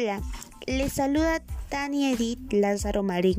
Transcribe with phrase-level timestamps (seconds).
[0.00, 0.22] Hola,
[0.66, 3.38] les saluda Tania Edith Lázaro Marín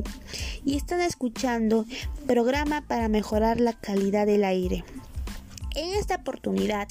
[0.64, 1.86] y están escuchando
[2.28, 4.84] programa para mejorar la calidad del aire.
[5.74, 6.86] En esta oportunidad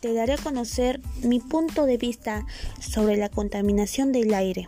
[0.00, 2.46] te daré a conocer mi punto de vista
[2.80, 4.66] sobre la contaminación del aire,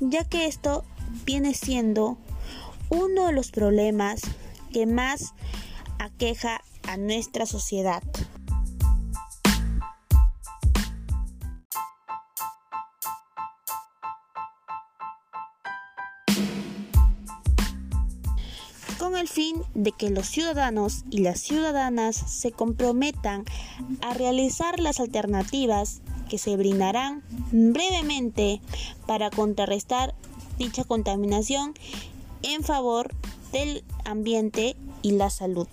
[0.00, 0.82] ya que esto
[1.26, 2.16] viene siendo
[2.88, 4.22] uno de los problemas
[4.72, 5.34] que más
[5.98, 8.02] aqueja a nuestra sociedad.
[19.04, 23.44] Con el fin de que los ciudadanos y las ciudadanas se comprometan
[24.00, 26.00] a realizar las alternativas
[26.30, 27.22] que se brindarán
[27.52, 28.62] brevemente
[29.06, 30.14] para contrarrestar
[30.56, 31.74] dicha contaminación
[32.40, 33.14] en favor
[33.52, 35.68] del ambiente y la salud.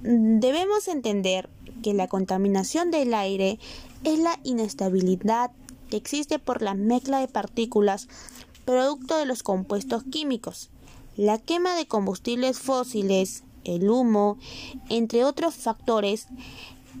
[0.00, 1.50] Debemos entender
[1.82, 3.58] que la contaminación del aire
[4.02, 5.50] es la inestabilidad
[5.90, 8.08] que existe por la mezcla de partículas
[8.64, 10.70] producto de los compuestos químicos,
[11.16, 14.38] la quema de combustibles fósiles, el humo,
[14.88, 16.26] entre otros factores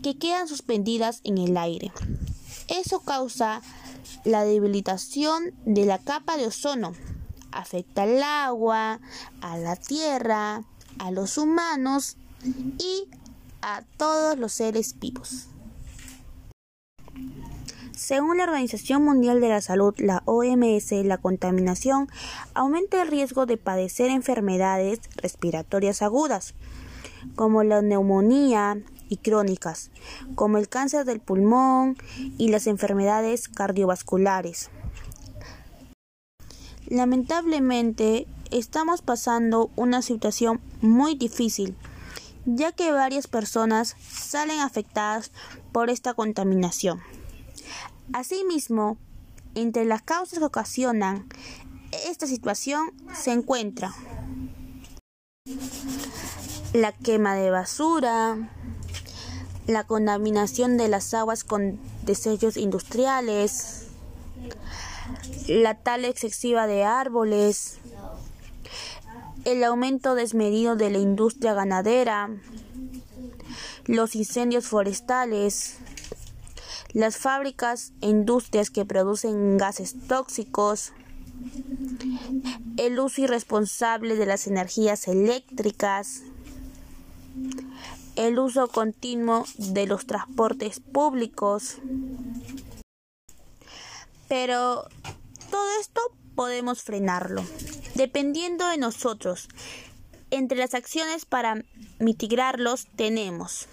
[0.02, 1.92] que quedan suspendidas en el aire.
[2.68, 3.62] Eso causa
[4.24, 6.92] la debilitación de la capa de ozono.
[7.50, 9.00] Afecta al agua,
[9.40, 10.64] a la tierra,
[10.98, 12.16] a los humanos
[12.78, 13.08] y
[13.60, 15.48] a todos los seres vivos.
[17.96, 22.08] Según la Organización Mundial de la Salud, la OMS, la contaminación
[22.54, 26.54] aumenta el riesgo de padecer enfermedades respiratorias agudas,
[27.36, 28.78] como la neumonía
[29.10, 29.90] y crónicas,
[30.34, 31.96] como el cáncer del pulmón
[32.38, 34.70] y las enfermedades cardiovasculares.
[36.86, 41.76] Lamentablemente, estamos pasando una situación muy difícil,
[42.46, 45.30] ya que varias personas salen afectadas
[45.72, 47.00] por esta contaminación.
[48.12, 48.98] Asimismo,
[49.54, 51.28] entre las causas que ocasionan
[52.08, 53.94] esta situación se encuentra
[56.72, 58.50] la quema de basura,
[59.66, 63.88] la contaminación de las aguas con desechos industriales,
[65.46, 67.78] la tala excesiva de árboles,
[69.44, 72.30] el aumento desmedido de la industria ganadera,
[73.84, 75.76] los incendios forestales,
[76.92, 80.92] las fábricas e industrias que producen gases tóxicos,
[82.76, 86.22] el uso irresponsable de las energías eléctricas,
[88.16, 91.78] el uso continuo de los transportes públicos.
[94.28, 94.86] Pero
[95.50, 96.00] todo esto
[96.34, 97.44] podemos frenarlo,
[97.94, 99.48] dependiendo de nosotros.
[100.30, 101.62] Entre las acciones para
[101.98, 103.68] mitigarlos tenemos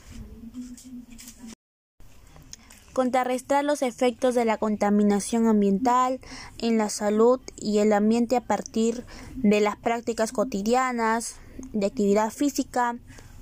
[2.94, 6.20] contrarrestar los efectos de la contaminación ambiental
[6.58, 9.06] en la salud y el ambiente a partir
[9.36, 11.36] de las prácticas cotidianas
[11.74, 12.98] de actividad física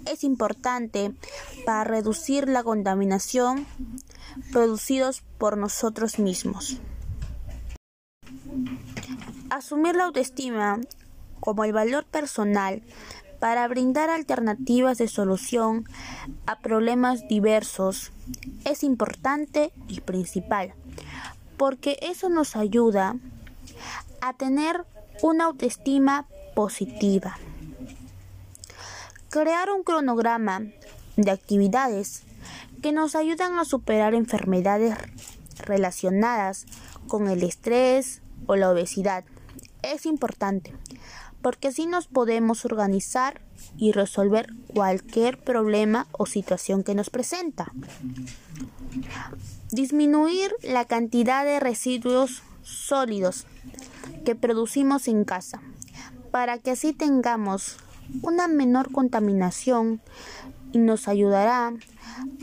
[0.05, 1.13] es importante
[1.65, 3.65] para reducir la contaminación
[4.51, 6.77] producidos por nosotros mismos.
[9.49, 10.79] Asumir la autoestima
[11.39, 12.81] como el valor personal
[13.39, 15.85] para brindar alternativas de solución
[16.45, 18.11] a problemas diversos
[18.65, 20.73] es importante y principal,
[21.57, 23.15] porque eso nos ayuda
[24.21, 24.85] a tener
[25.21, 26.25] una autoestima
[26.55, 27.37] positiva.
[29.29, 30.63] Crear un cronograma
[31.15, 32.23] de actividades
[32.81, 34.95] que nos ayudan a superar enfermedades
[35.59, 36.65] relacionadas
[37.07, 39.23] con el estrés o la obesidad
[39.81, 40.73] es importante
[41.41, 43.41] porque así nos podemos organizar
[43.77, 47.71] y resolver cualquier problema o situación que nos presenta.
[49.71, 53.45] Disminuir la cantidad de residuos sólidos
[54.25, 55.61] que producimos en casa
[56.31, 57.77] para que así tengamos
[58.21, 60.01] una menor contaminación
[60.71, 61.73] y nos ayudará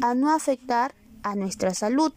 [0.03, 2.13] a no afectar a nuestra salud.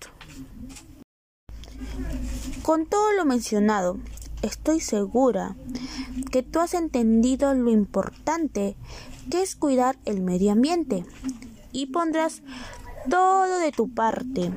[2.62, 3.97] Con todo lo mencionado,
[4.41, 5.56] estoy segura
[6.31, 8.75] que tú has entendido lo importante
[9.29, 11.06] que es cuidar el medio ambiente
[11.71, 12.41] y pondrás
[13.09, 14.51] todo de tu parte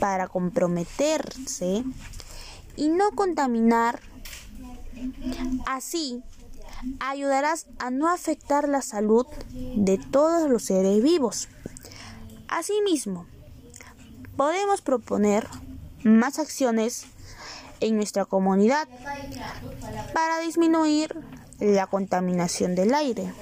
[0.00, 1.84] para comprometerse
[2.76, 4.00] y no contaminar.
[5.66, 6.22] Así
[7.00, 11.48] ayudarás a no afectar la salud de todos los seres vivos.
[12.48, 13.26] Asimismo,
[14.36, 15.48] podemos proponer
[16.02, 17.06] más acciones
[17.80, 18.88] en nuestra comunidad
[20.12, 21.14] para disminuir
[21.60, 23.32] la contaminación del aire.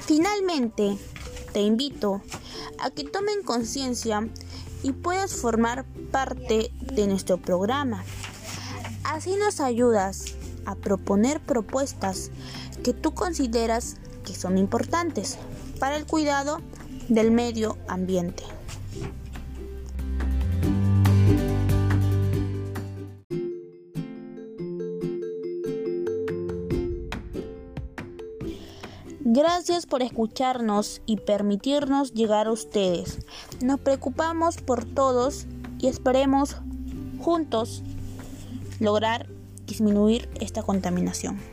[0.00, 0.98] Finalmente,
[1.52, 2.20] te invito
[2.78, 4.28] a que tomen conciencia
[4.82, 8.04] y puedas formar parte de nuestro programa.
[9.04, 10.34] Así nos ayudas
[10.66, 12.30] a proponer propuestas
[12.82, 15.38] que tú consideras que son importantes
[15.78, 16.60] para el cuidado
[17.12, 18.42] del medio ambiente.
[29.20, 33.18] Gracias por escucharnos y permitirnos llegar a ustedes.
[33.62, 35.46] Nos preocupamos por todos
[35.78, 36.56] y esperemos
[37.20, 37.82] juntos
[38.80, 39.28] lograr
[39.66, 41.51] disminuir esta contaminación.